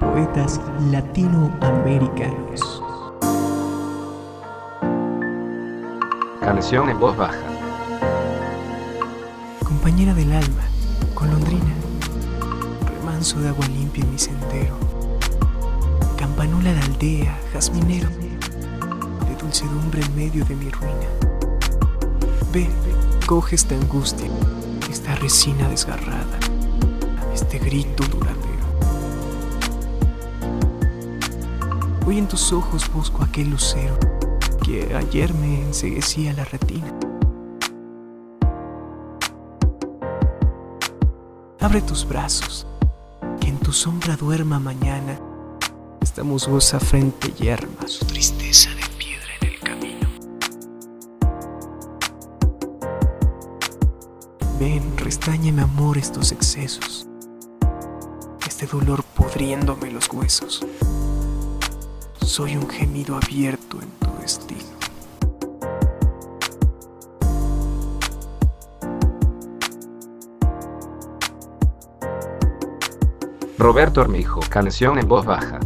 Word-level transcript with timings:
Poetas 0.00 0.60
latinoamericanos. 0.92 2.82
Canción 6.40 6.88
en 6.88 7.00
voz 7.00 7.16
baja. 7.16 7.38
Compañera 9.64 10.14
del 10.14 10.32
alma, 10.32 10.62
golondrina. 11.14 11.74
Remanso 12.86 13.40
de 13.40 13.48
agua 13.48 13.66
limpia 13.66 14.04
en 14.04 14.12
mi 14.12 14.18
sendero. 14.18 14.76
Campanula 16.16 16.72
de 16.72 16.80
aldea, 16.80 17.38
jazminero. 17.52 18.08
De 18.08 19.36
dulcedumbre 19.40 20.00
en 20.02 20.16
medio 20.16 20.44
de 20.44 20.54
mi 20.54 20.70
ruina. 20.70 21.08
Ve, 22.52 22.68
coge 23.26 23.56
esta 23.56 23.74
angustia, 23.74 24.28
esta 24.88 25.14
resina 25.16 25.68
desgarrada, 25.68 26.38
este 27.34 27.58
grito 27.58 28.04
duradero. 28.04 28.47
Hoy 32.08 32.16
en 32.16 32.26
tus 32.26 32.54
ojos 32.54 32.90
busco 32.90 33.22
aquel 33.22 33.50
lucero 33.50 33.98
que 34.64 34.96
ayer 34.96 35.34
me 35.34 35.60
enseguecía 35.60 36.32
la 36.32 36.42
retina. 36.46 36.90
Abre 41.60 41.82
tus 41.82 42.08
brazos, 42.08 42.66
que 43.38 43.48
en 43.48 43.58
tu 43.58 43.74
sombra 43.74 44.16
duerma 44.16 44.58
mañana 44.58 45.20
esta 46.00 46.24
musgosa 46.24 46.80
frente 46.80 47.30
yerma 47.34 47.86
su 47.86 48.06
tristeza 48.06 48.70
de 48.70 48.86
piedra 48.96 49.28
en 49.42 49.48
el 49.48 49.60
camino. 49.60 50.08
Ven, 54.58 55.60
amor 55.60 55.98
estos 55.98 56.32
excesos, 56.32 57.06
este 58.46 58.66
dolor 58.66 59.04
podriéndome 59.14 59.90
los 59.90 60.08
huesos. 60.10 60.64
Soy 62.28 62.56
un 62.56 62.68
gemido 62.68 63.16
abierto 63.16 63.80
en 63.80 63.88
tu 63.92 64.20
destino. 64.20 64.60
Roberto 73.56 74.02
Armijo, 74.02 74.40
canción 74.50 74.98
en 74.98 75.08
voz 75.08 75.24
baja. 75.24 75.58